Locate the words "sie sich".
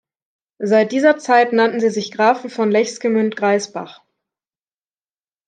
1.79-2.09